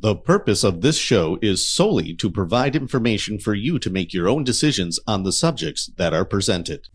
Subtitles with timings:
[0.00, 4.28] The purpose of this show is solely to provide information for you to make your
[4.28, 6.86] own decisions on the subjects that are presented.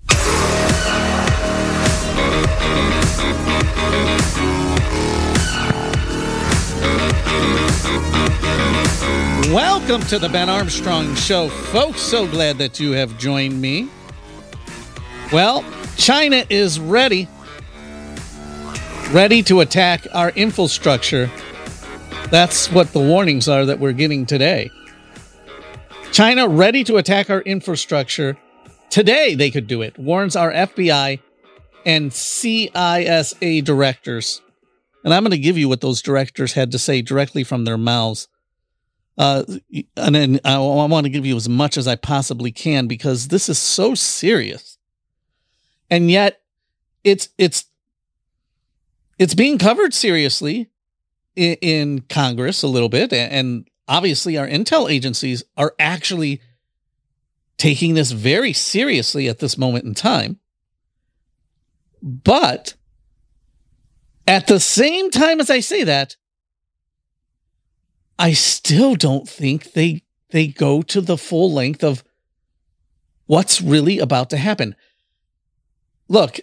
[9.52, 12.00] Welcome to the Ben Armstrong Show, folks.
[12.00, 13.90] So glad that you have joined me.
[15.34, 15.66] Well,
[15.98, 17.28] China is ready.
[19.12, 21.30] Ready to attack our infrastructure.
[22.30, 24.72] That's what the warnings are that we're getting today.
[26.12, 28.38] China ready to attack our infrastructure.
[28.90, 31.20] Today they could do it, warns our FBI
[31.86, 34.42] and CISA directors.
[35.04, 37.78] And I'm going to give you what those directors had to say directly from their
[37.78, 38.28] mouths.
[39.18, 39.44] Uh,
[39.96, 43.28] and then I, I want to give you as much as I possibly can because
[43.28, 44.80] this is so serious,
[45.90, 46.42] and yet
[47.04, 47.66] it's it's
[49.20, 50.72] it's being covered seriously
[51.36, 56.42] in, in Congress a little bit, and obviously our intel agencies are actually
[57.58, 60.40] taking this very seriously at this moment in time.
[62.02, 62.76] But
[64.28, 66.16] at the same time as I say that,
[68.20, 72.04] I still don't think they they go to the full length of
[73.26, 74.76] what's really about to happen.
[76.08, 76.40] Look,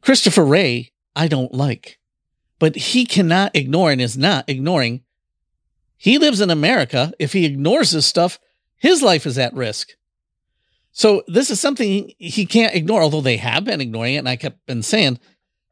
[0.00, 1.98] Christopher Wray, I don't like,
[2.60, 5.02] but he cannot ignore and is not ignoring.
[5.96, 7.12] He lives in America.
[7.18, 8.38] If he ignores this stuff,
[8.76, 9.88] his life is at risk.
[10.92, 14.18] So this is something he can't ignore, although they have been ignoring it.
[14.18, 15.18] And I kept been saying,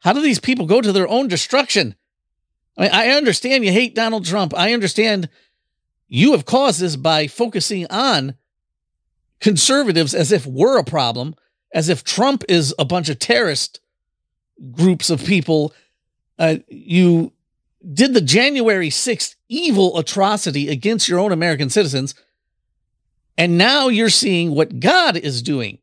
[0.01, 1.95] how do these people go to their own destruction?
[2.77, 4.55] I, mean, I understand you hate Donald Trump.
[4.57, 5.29] I understand
[6.07, 8.35] you have caused this by focusing on
[9.41, 11.35] conservatives as if we're a problem,
[11.75, 13.81] as if Trump is a bunch of terrorist
[14.71, 15.75] groups of people.
[16.39, 17.33] Uh, you
[17.93, 22.15] did the January 6th evil atrocity against your own American citizens.
[23.37, 25.79] And now you're seeing what God is doing.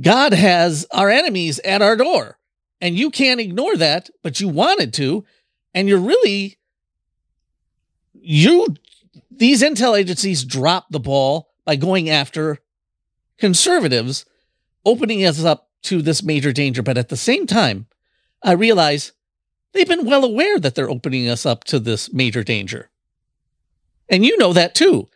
[0.00, 2.38] God has our enemies at our door.
[2.80, 5.24] And you can't ignore that, but you wanted to.
[5.74, 6.58] And you're really,
[8.14, 8.76] you,
[9.30, 12.58] these intel agencies dropped the ball by going after
[13.38, 14.24] conservatives,
[14.84, 16.82] opening us up to this major danger.
[16.82, 17.86] But at the same time,
[18.42, 19.12] I realize
[19.72, 22.90] they've been well aware that they're opening us up to this major danger.
[24.08, 25.08] And you know that too.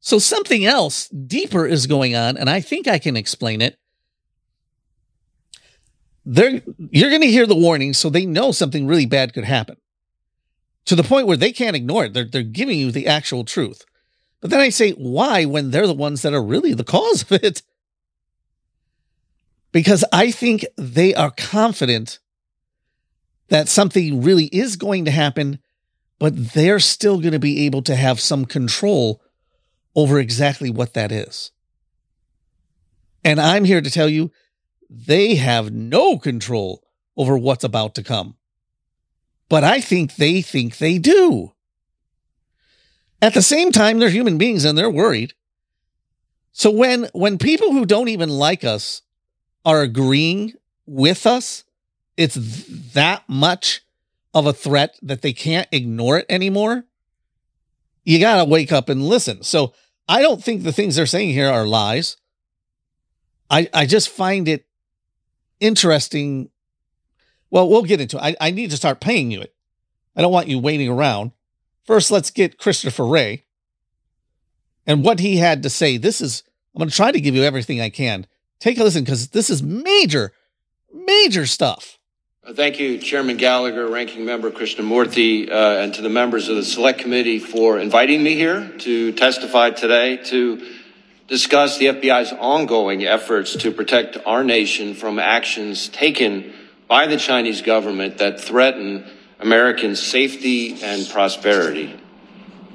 [0.00, 3.78] So something else deeper is going on, and I think I can explain it.
[6.26, 9.76] They're you're going to hear the warnings so they know something really bad could happen.
[10.86, 12.12] To the point where they can't ignore it.
[12.12, 13.86] They're, they're giving you the actual truth.
[14.42, 15.46] But then i say why?
[15.46, 17.62] when they're the ones that are really the cause of it.
[19.72, 22.18] Because i think they are confident
[23.48, 25.58] that something really is going to happen
[26.18, 29.20] but they're still going to be able to have some control
[29.96, 31.50] over exactly what that is
[33.24, 34.30] and i'm here to tell you
[34.90, 36.82] they have no control
[37.16, 38.36] over what's about to come.
[39.48, 41.52] But I think they think they do.
[43.20, 45.34] At the same time, they're human beings and they're worried.
[46.52, 49.02] So when when people who don't even like us
[49.64, 50.52] are agreeing
[50.86, 51.63] with us,
[52.16, 52.34] it's
[52.92, 53.82] that much
[54.32, 56.84] of a threat that they can't ignore it anymore.
[58.04, 59.42] You got to wake up and listen.
[59.42, 59.72] So
[60.08, 62.16] I don't think the things they're saying here are lies.
[63.50, 64.66] I I just find it
[65.60, 66.50] interesting.
[67.50, 68.22] Well, we'll get into it.
[68.22, 69.54] I, I need to start paying you it.
[70.16, 71.32] I don't want you waiting around.
[71.84, 73.44] First, let's get Christopher Wray
[74.86, 75.96] and what he had to say.
[75.96, 76.42] This is,
[76.74, 78.26] I'm going to try to give you everything I can.
[78.58, 80.32] Take a listen because this is major,
[80.92, 81.98] major stuff.
[82.46, 86.62] Uh, thank you, Chairman Gallagher, Ranking Member Krishnamoorthi, uh, and to the members of the
[86.62, 90.62] Select Committee for inviting me here to testify today to
[91.26, 96.52] discuss the FBI's ongoing efforts to protect our nation from actions taken
[96.86, 99.06] by the Chinese government that threaten
[99.40, 101.98] American safety and prosperity.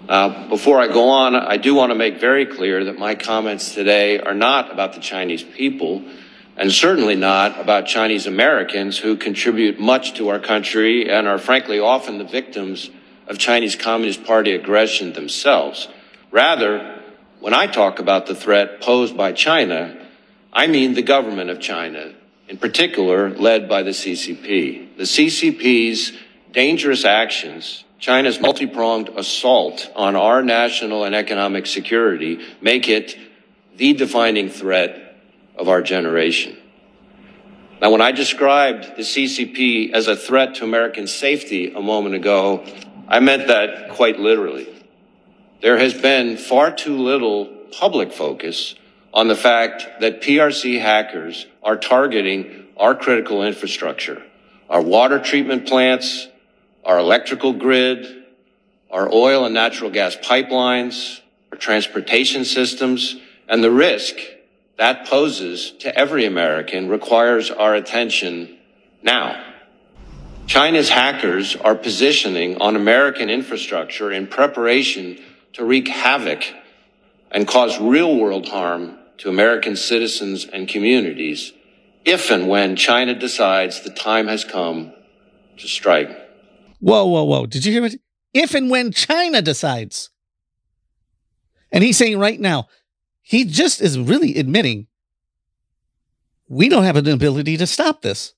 [0.07, 3.75] Uh, before I go on, I do want to make very clear that my comments
[3.75, 6.03] today are not about the Chinese people
[6.59, 11.79] and certainly not about Chinese Americans who contribute much to our country and are frankly
[11.79, 12.89] often the victims
[13.27, 15.87] of Chinese Communist Party aggression themselves.
[16.31, 17.01] Rather,
[17.39, 20.05] when I talk about the threat posed by China,
[20.51, 22.13] I mean the government of China,
[22.49, 24.97] in particular led by the CCP.
[24.97, 26.11] The CCP's
[26.51, 33.17] dangerous actions, China's multi-pronged assault on our national and economic security make it
[33.77, 35.08] the defining threat
[35.59, 36.57] of our generation.
[37.81, 42.65] Now, when I described the CCP as a threat to American safety a moment ago,
[43.07, 44.67] I meant that quite literally.
[45.61, 47.45] There has been far too little
[47.77, 48.75] public focus
[49.13, 54.23] on the fact that PRC hackers are targeting our critical infrastructure,
[54.69, 56.27] our water treatment plants,
[56.85, 58.25] our electrical grid,
[58.89, 61.19] our oil and natural gas pipelines,
[61.51, 63.17] our transportation systems,
[63.47, 64.17] and the risk
[64.79, 68.57] that poses to every American requires our attention
[69.03, 69.43] now.
[70.47, 75.19] China's hackers are positioning on American infrastructure in preparation
[75.51, 76.45] to wreak havoc
[77.29, 81.51] and cause real world harm to American citizens and communities
[82.05, 84.93] if and when China decides the time has come
[85.57, 86.09] to strike.
[86.79, 87.45] Whoa, whoa, whoa.
[87.45, 87.99] Did you hear it?
[88.33, 90.09] If and when China decides.
[91.69, 92.69] And he's saying right now,
[93.29, 94.87] he just is really admitting
[96.47, 98.33] we don't have an ability to stop this.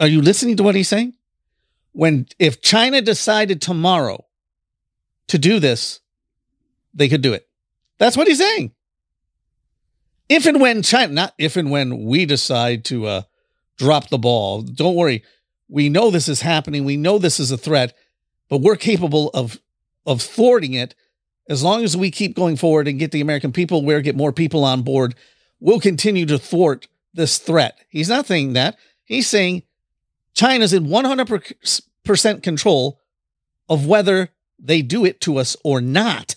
[0.00, 1.14] Are you listening to what he's saying?
[1.92, 4.24] When if China decided tomorrow
[5.28, 6.00] to do this,
[6.94, 7.48] they could do it.
[7.98, 8.72] That's what he's saying.
[10.28, 13.22] If and when China, not if and when we decide to uh,
[13.78, 15.22] drop the ball, don't worry.
[15.68, 16.84] We know this is happening.
[16.84, 17.94] We know this is a threat,
[18.48, 19.60] but we're capable of
[20.04, 20.96] of thwarting it
[21.48, 24.32] as long as we keep going forward and get the American people where get more
[24.32, 25.14] people on board.
[25.60, 27.78] We'll continue to thwart this threat.
[27.88, 28.76] He's not saying that.
[29.04, 29.62] He's saying
[30.34, 33.00] China's in 100% control
[33.68, 36.36] of whether they do it to us or not.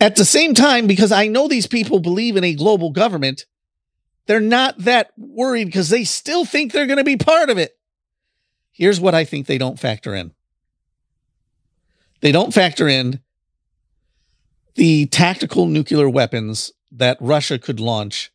[0.00, 3.46] At the same time, because I know these people believe in a global government,
[4.26, 7.78] they're not that worried because they still think they're going to be part of it.
[8.72, 10.32] Here's what I think they don't factor in
[12.22, 13.20] they don't factor in
[14.76, 18.32] the tactical nuclear weapons that Russia could launch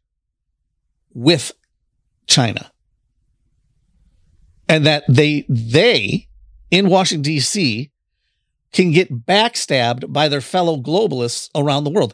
[1.13, 1.53] with
[2.27, 2.71] China.
[4.69, 6.27] And that they they
[6.69, 7.89] in Washington D.C.
[8.73, 12.13] can get backstabbed by their fellow globalists around the world.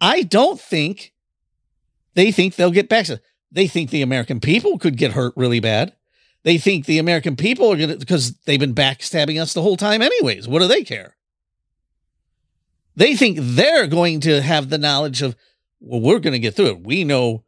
[0.00, 1.12] I don't think
[2.14, 3.20] they think they'll get backstabbed.
[3.50, 5.94] They think the American people could get hurt really bad.
[6.44, 9.76] They think the American people are going to because they've been backstabbing us the whole
[9.76, 10.46] time anyways.
[10.48, 11.16] What do they care?
[12.96, 15.36] They think they're going to have the knowledge of
[15.80, 16.80] well, we're going to get through it.
[16.80, 17.44] We know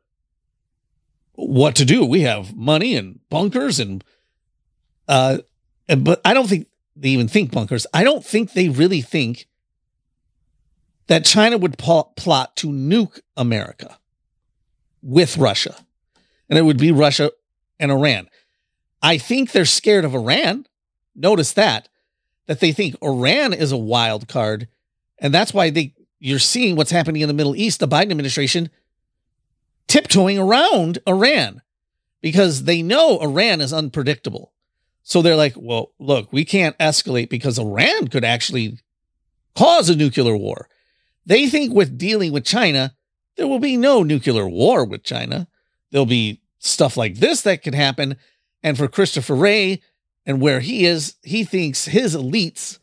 [1.34, 2.04] what to do.
[2.04, 4.04] We have money and bunkers and
[5.08, 5.38] uh
[5.88, 7.86] but I don't think they even think bunkers.
[7.92, 9.48] I don't think they really think
[11.08, 13.98] that China would plot to nuke America
[15.02, 15.74] with Russia.
[16.48, 17.32] And it would be Russia
[17.80, 18.28] and Iran.
[19.02, 20.66] I think they're scared of Iran.
[21.14, 21.88] Notice that
[22.46, 24.68] that they think Iran is a wild card
[25.18, 28.70] and that's why they you're seeing what's happening in the Middle East, the Biden administration
[29.88, 31.62] tiptoeing around Iran
[32.20, 34.52] because they know Iran is unpredictable.
[35.02, 38.78] So they're like, well, look, we can't escalate because Iran could actually
[39.56, 40.68] cause a nuclear war.
[41.26, 42.94] They think with dealing with China,
[43.36, 45.48] there will be no nuclear war with China.
[45.90, 48.16] There'll be stuff like this that could happen.
[48.62, 49.80] And for Christopher Wray
[50.26, 52.78] and where he is, he thinks his elites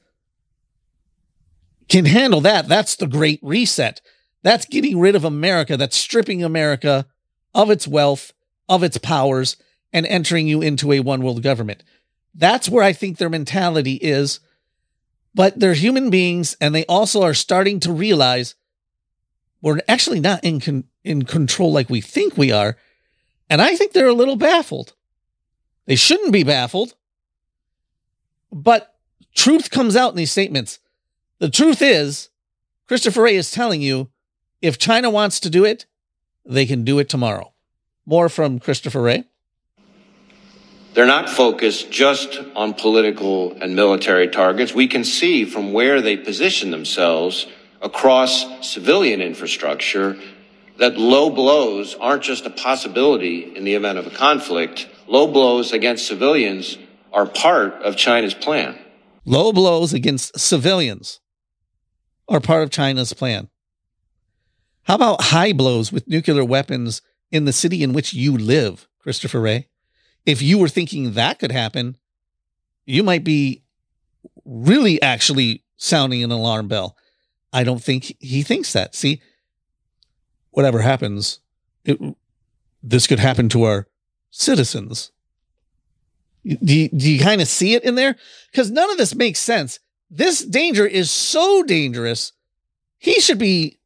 [1.87, 2.67] can handle that.
[2.67, 4.01] That's the great reset.
[4.43, 5.77] That's getting rid of America.
[5.77, 7.05] That's stripping America
[7.53, 8.33] of its wealth,
[8.67, 9.57] of its powers,
[9.93, 11.83] and entering you into a one world government.
[12.33, 14.39] That's where I think their mentality is.
[15.33, 18.55] But they're human beings, and they also are starting to realize
[19.61, 22.77] we're actually not in, con- in control like we think we are.
[23.49, 24.93] And I think they're a little baffled.
[25.87, 26.93] They shouldn't be baffled.
[28.51, 28.93] But
[29.33, 30.79] truth comes out in these statements.
[31.39, 32.29] The truth is,
[32.87, 34.09] Christopher Wray is telling you
[34.61, 35.85] if China wants to do it,
[36.45, 37.51] they can do it tomorrow.
[38.05, 39.25] More from Christopher Wray.
[40.93, 44.73] They're not focused just on political and military targets.
[44.73, 47.45] We can see from where they position themselves
[47.81, 50.17] across civilian infrastructure
[50.79, 54.87] that low blows aren't just a possibility in the event of a conflict.
[55.07, 56.77] Low blows against civilians
[57.13, 58.77] are part of China's plan.
[59.25, 61.21] Low blows against civilians
[62.27, 63.49] are part of China's plan.
[64.83, 69.41] How about high blows with nuclear weapons in the city in which you live, Christopher
[69.41, 69.67] Wray?
[70.25, 71.97] If you were thinking that could happen,
[72.85, 73.63] you might be
[74.45, 76.97] really actually sounding an alarm bell.
[77.53, 78.93] I don't think he thinks that.
[78.93, 79.21] See,
[80.51, 81.39] whatever happens,
[81.85, 81.97] it,
[82.83, 83.87] this could happen to our
[84.29, 85.11] citizens.
[86.45, 88.15] Do you, do you kind of see it in there?
[88.51, 89.79] Because none of this makes sense.
[90.09, 92.31] This danger is so dangerous.
[92.97, 93.79] He should be,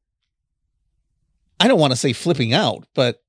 [1.59, 3.23] I don't want to say flipping out, but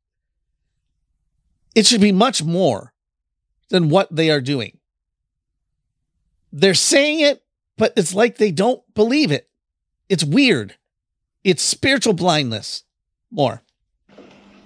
[1.74, 2.92] it should be much more
[3.70, 4.78] than what they are doing.
[6.52, 7.42] they're saying it,
[7.78, 9.48] but it's like they don't believe it.
[10.08, 10.76] It's weird.
[11.42, 12.84] It's spiritual blindness.
[13.30, 13.62] More.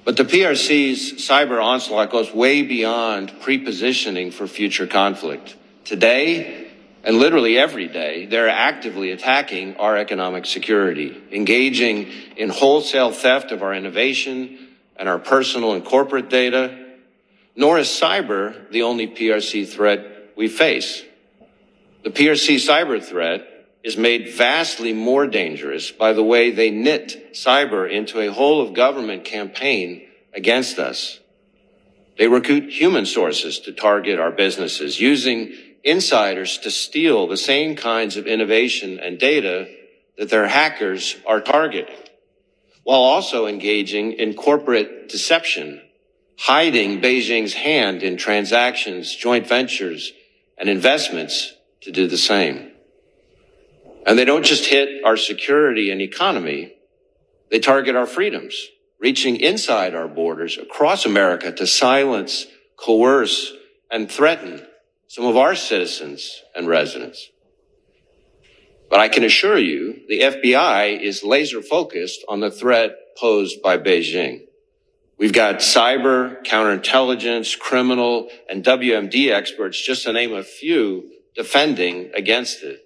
[0.07, 5.57] But the PRC's cyber onslaught goes way beyond prepositioning for future conflict.
[5.85, 6.69] Today,
[7.03, 13.65] and literally every day, they're actively attacking our economic security, engaging in wholesale theft of
[13.65, 16.87] our innovation and our personal and corporate data.
[17.57, 21.03] Nor is cyber the only PRC threat we face.
[22.05, 23.56] The PRC cyber threat
[23.87, 28.75] is made vastly more dangerous by the way they knit cyber into a whole of
[28.75, 31.21] government campaign against us.
[32.19, 38.17] They recruit human sources to target our businesses, using insiders to steal the same kinds
[38.17, 39.69] of innovation and data
[40.19, 41.95] that their hackers are targeting,
[42.83, 45.81] while also engaging in corporate deception,
[46.41, 50.13] hiding Beijing's hand in transactions, joint ventures,
[50.59, 52.73] and investments to do the same.
[54.07, 56.73] And they don't just hit our security and economy,
[57.51, 58.69] they target our freedoms,
[59.01, 62.47] reaching inside our borders across America to silence,
[62.77, 63.53] coerce,
[63.91, 64.65] and threaten
[65.09, 67.31] some of our citizens and residents.
[68.89, 73.79] But I can assure you the FBI is laser focused on the threat posed by
[73.79, 74.43] Beijing.
[75.19, 82.63] We've got cyber, counterintelligence, criminal, and WMD experts, just to name a few, defending against
[82.63, 82.86] it.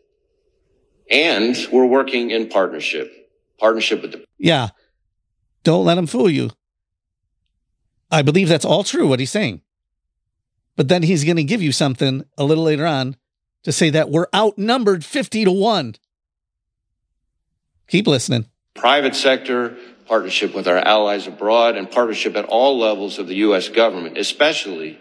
[1.10, 3.12] And we're working in partnership,
[3.58, 4.24] partnership with the.
[4.38, 4.68] Yeah.
[5.64, 6.50] Don't let him fool you.
[8.10, 9.62] I believe that's all true, what he's saying.
[10.76, 13.16] But then he's going to give you something a little later on
[13.64, 15.96] to say that we're outnumbered 50 to 1.
[17.88, 18.46] Keep listening.
[18.74, 19.76] Private sector,
[20.06, 23.68] partnership with our allies abroad, and partnership at all levels of the U.S.
[23.68, 24.98] government, especially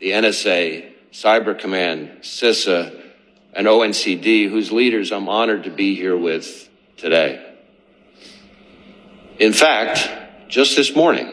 [0.00, 3.03] the NSA, Cyber Command, CISA,
[3.54, 7.54] and ONCD, whose leaders I'm honored to be here with today.
[9.38, 10.08] In fact,
[10.48, 11.32] just this morning,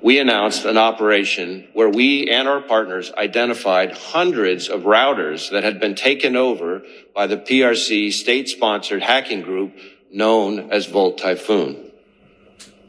[0.00, 5.80] we announced an operation where we and our partners identified hundreds of routers that had
[5.80, 6.82] been taken over
[7.14, 9.76] by the PRC state sponsored hacking group
[10.12, 11.90] known as Volt Typhoon.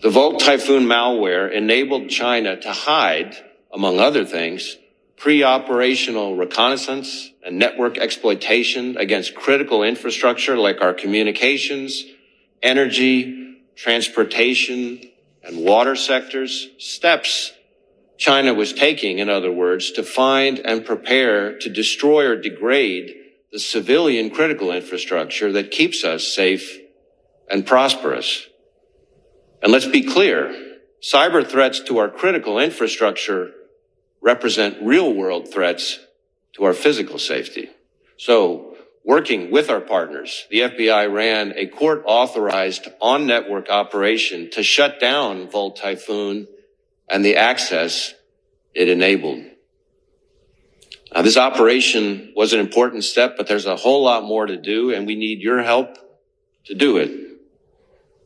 [0.02, 3.36] The Volt Typhoon malware enabled China to hide,
[3.74, 4.78] among other things,
[5.20, 12.06] pre-operational reconnaissance and network exploitation against critical infrastructure like our communications,
[12.64, 15.02] energy, transportation,
[15.44, 17.52] and water sectors, steps
[18.18, 23.16] China was taking, in other words, to find and prepare to destroy or degrade
[23.52, 26.80] the civilian critical infrastructure that keeps us safe
[27.50, 28.48] and prosperous.
[29.62, 30.54] And let's be clear,
[31.02, 33.52] cyber threats to our critical infrastructure
[34.22, 36.00] represent real world threats
[36.54, 37.70] to our physical safety.
[38.18, 44.64] So working with our partners, the FBI ran a court authorized on network operation to
[44.64, 46.48] shut down Volt Typhoon
[47.10, 48.14] and the access
[48.74, 49.44] it enabled.
[51.14, 54.94] Now, this operation was an important step, but there's a whole lot more to do,
[54.94, 55.98] and we need your help
[56.66, 57.12] to do it.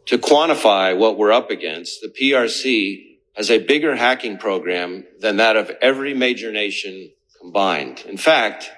[0.07, 5.55] To quantify what we're up against, the PRC has a bigger hacking program than that
[5.55, 8.03] of every major nation combined.
[8.07, 8.71] In fact,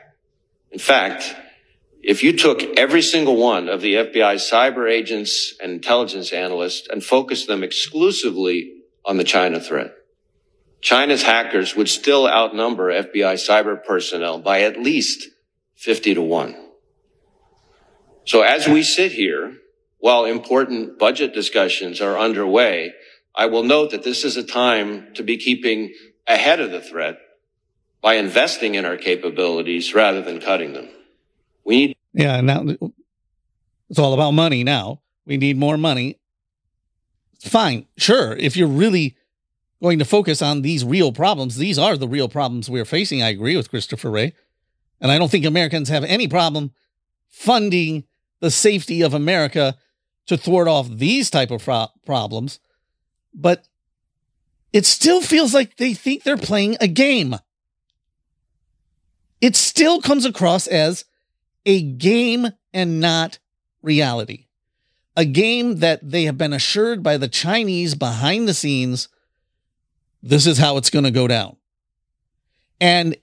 [0.72, 1.36] in fact,
[2.02, 7.04] if you took every single one of the FBI's cyber agents and intelligence analysts and
[7.04, 9.94] focused them exclusively on the China threat,
[10.82, 15.30] China's hackers would still outnumber FBI cyber personnel by at least
[15.78, 16.56] 50 to 1.
[18.26, 19.58] So as we sit here,
[19.98, 22.94] while important budget discussions are underway,
[23.36, 25.94] I will note that this is a time to be keeping
[26.28, 27.20] ahead of the threat
[28.02, 30.88] by investing in our capabilities rather than cutting them.
[31.64, 31.98] We need.
[32.14, 32.64] Yeah, now
[33.90, 35.02] it's all about money now.
[35.26, 36.20] We need more money.
[37.42, 38.34] Fine, sure.
[38.34, 39.18] If you're really
[39.82, 43.22] going to focus on these real problems, these are the real problems we're facing.
[43.22, 44.34] I agree with Christopher Wray.
[45.02, 46.72] And I don't think Americans have any problem
[47.30, 48.06] funding
[48.40, 49.76] the safety of America
[50.28, 52.60] to thwart off these type of pro- problems.
[53.36, 53.68] But
[54.74, 57.36] it still feels like they think they're playing a game.
[59.42, 61.06] It still comes across as
[61.66, 63.40] a game and not
[63.82, 64.48] reality.
[65.18, 69.10] A game that they have been assured by the Chinese behind the scenes
[70.26, 71.56] this is how it's going to go down.
[72.82, 73.16] And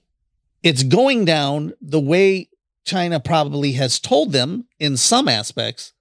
[0.63, 2.49] it's going down the way
[2.85, 5.91] China probably has told them in some aspects.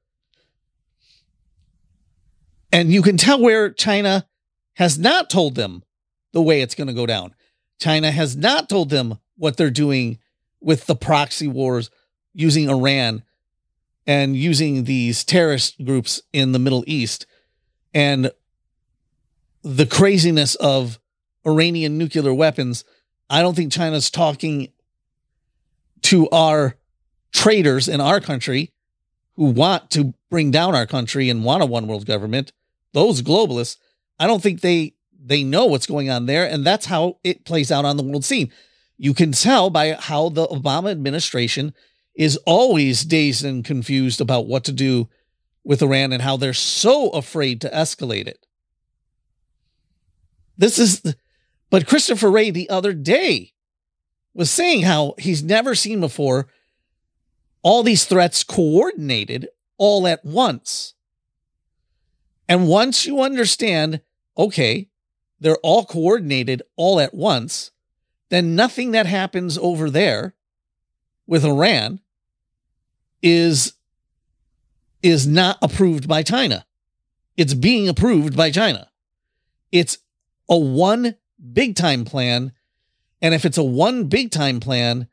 [2.72, 4.26] And you can tell where China
[4.74, 5.84] has not told them
[6.32, 7.34] the way it's going to go down.
[7.78, 10.18] China has not told them what they're doing
[10.60, 11.90] with the proxy wars
[12.32, 13.22] using Iran
[14.06, 17.26] and using these terrorist groups in the Middle East
[17.92, 18.30] and
[19.62, 20.98] the craziness of
[21.46, 22.84] Iranian nuclear weapons,
[23.28, 24.72] I don't think China's talking
[26.02, 26.76] to our
[27.32, 28.72] traitors in our country
[29.36, 32.52] who want to bring down our country and want a one world government.
[32.92, 33.76] Those globalists,
[34.18, 34.94] I don't think they
[35.24, 38.24] they know what's going on there and that's how it plays out on the world
[38.24, 38.52] scene.
[38.98, 41.74] You can tell by how the Obama administration
[42.14, 45.08] is always dazed and confused about what to do
[45.64, 48.44] with Iran and how they're so afraid to escalate it.
[50.58, 51.14] This is,
[51.70, 53.52] but Christopher Wray the other day
[54.34, 56.48] was saying how he's never seen before
[57.62, 60.94] all these threats coordinated all at once.
[62.52, 64.02] And once you understand,
[64.36, 64.90] okay,
[65.40, 67.70] they're all coordinated all at once,
[68.28, 70.34] then nothing that happens over there
[71.26, 72.00] with Iran
[73.22, 73.72] is
[75.02, 76.66] is not approved by China.
[77.38, 78.90] It's being approved by China.
[79.72, 79.96] It's
[80.46, 81.16] a one
[81.54, 82.52] big time plan.
[83.22, 85.08] And if it's a one big time plan,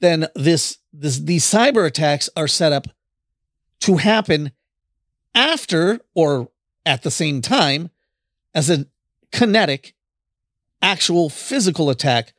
[0.00, 2.86] then this, this these cyber attacks are set up
[3.80, 4.52] to happen
[5.34, 6.50] after or
[6.86, 7.90] at the same time
[8.54, 8.86] as a
[9.32, 9.94] kinetic
[10.80, 12.32] actual physical attack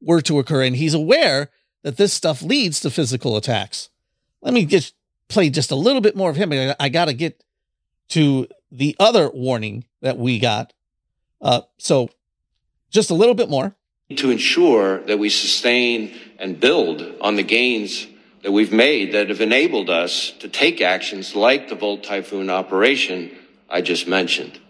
[0.00, 1.50] were to occur and he's aware
[1.82, 3.88] that this stuff leads to physical attacks
[4.42, 4.94] let me just
[5.28, 6.52] play just a little bit more of him.
[6.78, 7.42] I, got to get
[8.10, 10.72] to the other warning that we got.
[11.40, 12.10] Uh, so
[12.90, 13.74] just a little bit more.
[14.16, 18.06] To ensure that we sustain and build on the gains
[18.42, 23.36] that we've made that have enabled us to take actions like the Volt Typhoon operation
[23.68, 24.60] I just mentioned.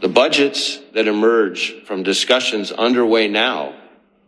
[0.00, 3.74] The budgets that emerge from discussions underway now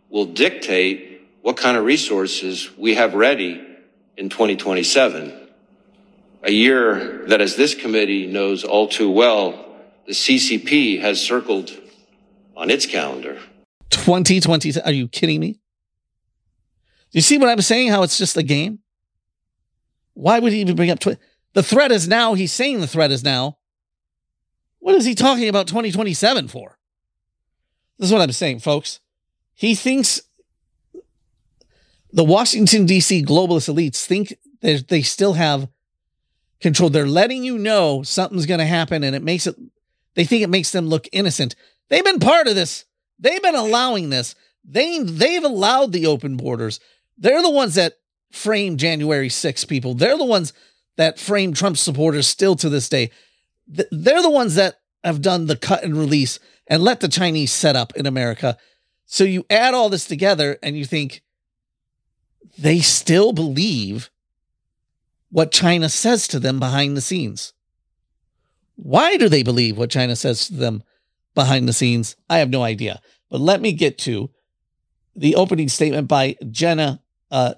[0.09, 3.65] will dictate what kind of resources we have ready
[4.17, 5.49] in 2027,
[6.43, 9.65] a year that, as this committee knows all too well,
[10.05, 11.71] the CCP has circled
[12.55, 13.39] on its calendar.
[13.91, 14.81] 2020.
[14.81, 15.59] Are you kidding me?
[17.11, 17.89] You see what I'm saying?
[17.89, 18.79] How it's just a game?
[20.13, 21.17] Why would he even bring up tw-
[21.53, 22.33] the threat is now?
[22.33, 23.57] He's saying the threat is now.
[24.79, 26.77] What is he talking about 2027 for?
[27.97, 28.99] This is what I'm saying, folks.
[29.53, 30.21] He thinks
[32.11, 33.23] the Washington, D.C.
[33.23, 35.69] globalist elites think that they still have
[36.59, 36.89] control.
[36.89, 39.55] They're letting you know something's going to happen and it makes it,
[40.15, 41.55] they think it makes them look innocent.
[41.89, 42.85] They've been part of this.
[43.19, 44.35] They've been allowing this.
[44.63, 46.79] They, they've allowed the open borders.
[47.17, 47.93] They're the ones that
[48.31, 49.93] framed January 6 people.
[49.93, 50.53] They're the ones
[50.97, 53.11] that frame Trump supporters still to this day.
[53.67, 57.75] They're the ones that have done the cut and release and let the Chinese set
[57.75, 58.57] up in America.
[59.05, 61.21] So you add all this together and you think,
[62.57, 64.09] they still believe
[65.29, 67.53] what China says to them behind the scenes.
[68.75, 70.83] Why do they believe what China says to them
[71.33, 72.15] behind the scenes?
[72.29, 73.01] I have no idea.
[73.29, 74.29] But let me get to
[75.15, 77.53] the opening statement by Jenna uh,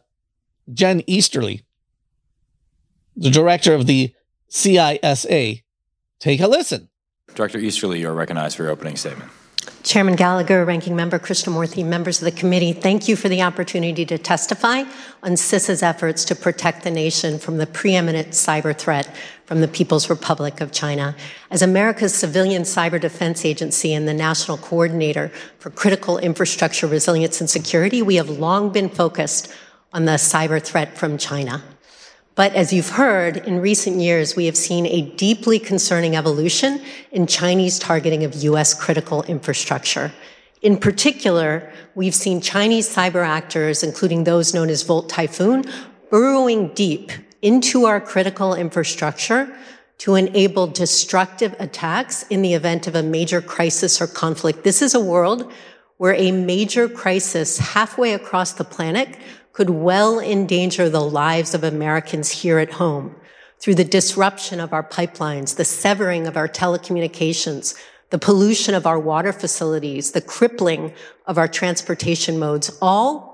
[0.71, 1.63] Jen Easterly,
[3.15, 4.13] the director of the
[4.49, 5.63] CISA.
[6.19, 6.89] Take a listen.
[7.35, 9.31] Director Easterly, you're recognized for your opening statement.
[9.83, 14.17] Chairman Gallagher, Ranking Member Krishnamoorthi, members of the committee, thank you for the opportunity to
[14.17, 14.83] testify
[15.21, 19.13] on CISA's efforts to protect the nation from the preeminent cyber threat
[19.45, 21.15] from the People's Republic of China.
[21.51, 27.49] As America's civilian cyber defense agency and the national coordinator for critical infrastructure resilience and
[27.49, 29.53] security, we have long been focused
[29.91, 31.61] on the cyber threat from China.
[32.35, 37.27] But as you've heard, in recent years, we have seen a deeply concerning evolution in
[37.27, 38.73] Chinese targeting of U.S.
[38.73, 40.11] critical infrastructure.
[40.63, 45.65] In particular, we've seen Chinese cyber actors, including those known as Volt Typhoon,
[46.09, 47.11] burrowing deep
[47.43, 49.55] into our critical infrastructure
[49.99, 54.63] to enable destructive attacks in the event of a major crisis or conflict.
[54.63, 55.51] This is a world
[55.97, 59.17] where a major crisis halfway across the planet
[59.53, 63.15] could well endanger the lives of Americans here at home
[63.59, 67.75] through the disruption of our pipelines, the severing of our telecommunications,
[68.09, 70.93] the pollution of our water facilities, the crippling
[71.25, 73.33] of our transportation modes, all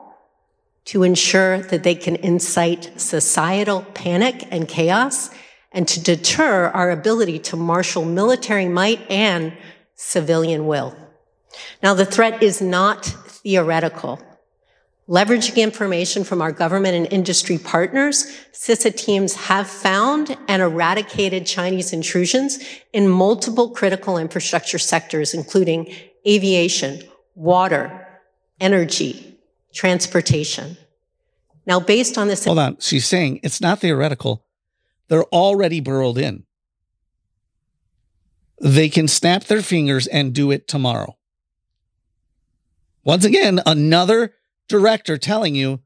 [0.85, 5.29] to ensure that they can incite societal panic and chaos
[5.71, 9.53] and to deter our ability to marshal military might and
[9.95, 10.95] civilian will.
[11.83, 14.19] Now, the threat is not theoretical.
[15.09, 21.91] Leveraging information from our government and industry partners, CISA teams have found and eradicated Chinese
[21.91, 22.59] intrusions
[22.93, 25.91] in multiple critical infrastructure sectors, including
[26.27, 27.01] aviation,
[27.33, 28.07] water,
[28.59, 29.39] energy,
[29.73, 30.77] transportation.
[31.65, 32.45] Now, based on this.
[32.45, 32.77] Hold on.
[32.79, 34.45] She's saying it's not theoretical.
[35.07, 36.43] They're already burrowed in.
[38.61, 41.17] They can snap their fingers and do it tomorrow.
[43.03, 44.35] Once again, another
[44.69, 45.81] director telling you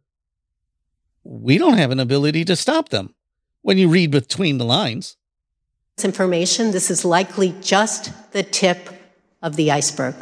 [1.23, 3.15] we don't have an ability to stop them
[3.61, 5.17] when you read between the lines.
[5.95, 8.89] This Information, this is likely just the tip
[9.41, 10.15] of the iceberg.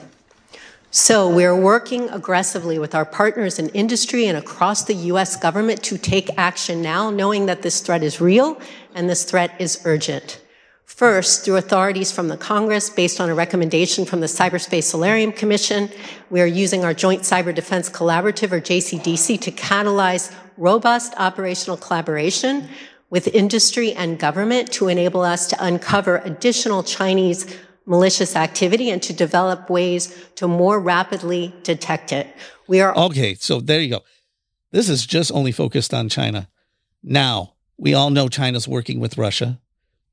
[0.93, 5.97] So we're working aggressively with our partners in industry and across the US government to
[5.97, 8.61] take action now, knowing that this threat is real
[8.93, 10.41] and this threat is urgent.
[10.95, 15.89] First, through authorities from the Congress, based on a recommendation from the Cyberspace Solarium Commission,
[16.29, 22.67] we are using our Joint Cyber Defense Collaborative, or JCDC, to catalyze robust operational collaboration
[23.09, 29.13] with industry and government to enable us to uncover additional Chinese malicious activity and to
[29.13, 32.27] develop ways to more rapidly detect it.
[32.67, 34.01] We are Okay, so there you go.
[34.71, 36.49] This is just only focused on China.
[37.01, 39.59] Now, we all know China's working with Russia,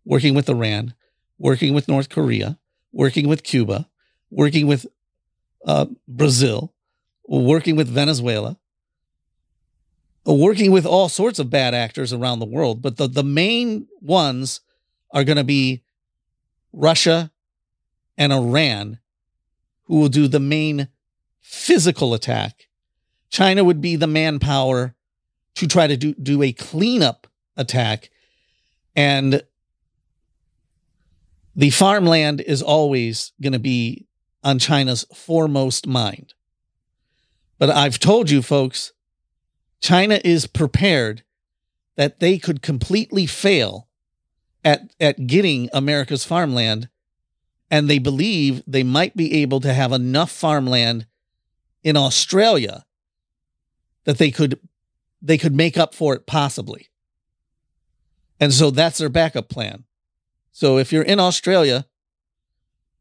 [0.09, 0.95] working with Iran,
[1.39, 2.59] working with North Korea,
[2.93, 3.87] working with Cuba,
[4.31, 4.87] working with
[5.67, 6.73] uh, Brazil,
[7.27, 8.57] working with Venezuela,
[10.25, 12.81] working with all sorts of bad actors around the world.
[12.81, 14.63] But the, the main ones
[15.11, 15.83] are going to be
[16.73, 17.31] Russia
[18.17, 19.01] and Iran,
[19.85, 20.89] who will do the main
[21.43, 22.69] physical attack.
[23.29, 24.95] China would be the manpower
[25.57, 27.27] to try to do, do a cleanup
[27.59, 28.09] attack.
[28.97, 29.43] And
[31.59, 34.07] the farmland is always going to be
[34.45, 36.33] on China's foremost mind.
[37.59, 38.93] But I've told you, folks,
[39.81, 41.25] China is prepared
[41.97, 43.89] that they could completely fail
[44.65, 46.89] at, at getting America's farmland.
[47.73, 51.07] And they believe they might be able to have enough farmland
[51.83, 52.85] in Australia
[54.05, 54.61] that they could
[55.21, 56.89] they could make up for it possibly.
[58.39, 59.83] And so that's their backup plan.
[60.53, 61.87] So if you're in Australia,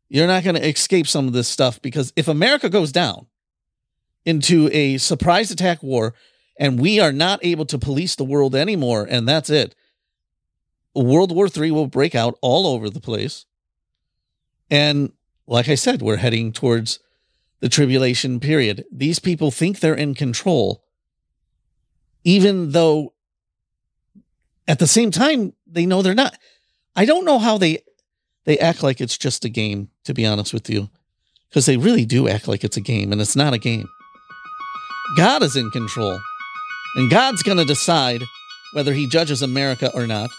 [0.09, 3.27] you're not going to escape some of this stuff because if America goes down
[4.25, 6.13] into a surprise attack war
[6.59, 9.75] and we are not able to police the world anymore and that's it,
[10.95, 13.45] World War III will break out all over the place.
[14.69, 15.11] And
[15.45, 16.99] like I said, we're heading towards
[17.59, 18.85] the tribulation period.
[18.91, 20.83] These people think they're in control,
[22.23, 23.13] even though
[24.67, 26.37] at the same time they know they're not.
[26.97, 27.83] I don't know how they
[28.45, 30.89] they act like it's just a game, to be honest with you,
[31.47, 33.87] because they really do act like it's a game, and it's not a game.
[35.15, 36.19] God is in control,
[36.95, 38.21] and God's going to decide
[38.73, 40.31] whether He judges America or not,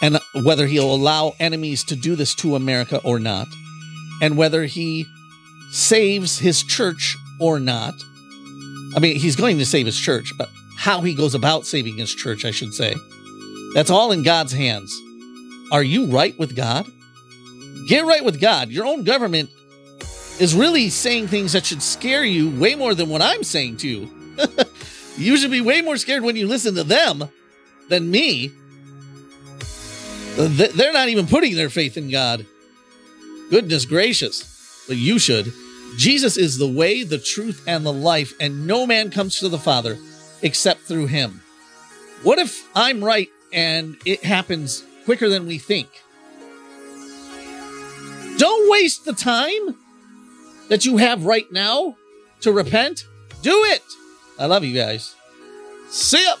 [0.00, 3.48] and whether He'll allow enemies to do this to America or not,
[4.22, 5.06] and whether He
[5.70, 7.94] saves His church or not.
[8.96, 12.14] I mean, He's going to save His church, but how He goes about saving His
[12.14, 12.94] church, I should say.
[13.74, 14.96] That's all in God's hands.
[15.70, 16.86] Are you right with God?
[17.86, 18.70] Get right with God.
[18.70, 19.50] Your own government
[20.40, 23.88] is really saying things that should scare you way more than what I'm saying to
[23.88, 24.10] you.
[25.16, 27.28] you should be way more scared when you listen to them
[27.88, 28.52] than me.
[30.36, 32.46] They're not even putting their faith in God.
[33.50, 34.84] Goodness gracious.
[34.86, 35.52] But you should.
[35.96, 39.58] Jesus is the way, the truth, and the life, and no man comes to the
[39.58, 39.98] Father
[40.42, 41.42] except through him.
[42.22, 45.88] What if I'm right and it happens quicker than we think?
[48.36, 49.74] Don't waste the time
[50.68, 51.96] that you have right now
[52.42, 53.06] to repent.
[53.40, 53.80] Do it.
[54.38, 55.14] I love you guys.
[55.88, 56.34] See ya.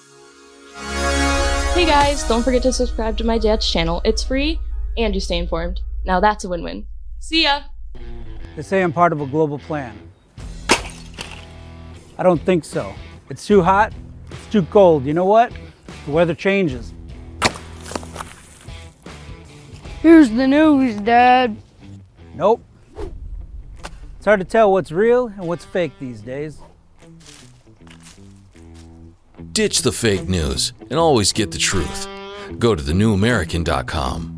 [1.72, 4.02] Hey guys, don't forget to subscribe to my dad's channel.
[4.04, 4.60] It's free
[4.98, 5.80] and you stay informed.
[6.04, 6.86] Now that's a win win.
[7.20, 7.62] See ya.
[8.54, 9.96] They say I'm part of a global plan.
[12.18, 12.92] I don't think so.
[13.30, 13.94] It's too hot,
[14.30, 15.06] it's too cold.
[15.06, 15.54] You know what?
[16.04, 16.92] The weather changes.
[20.00, 21.56] Here's the news, Dad.
[22.34, 22.62] Nope.
[24.16, 26.58] It's hard to tell what's real and what's fake these days.
[29.52, 32.06] Ditch the fake news and always get the truth.
[32.58, 34.37] Go to thenewamerican.com.